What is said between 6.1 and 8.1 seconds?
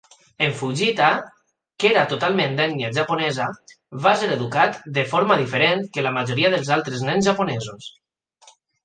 majoria dels altres nens japonesos.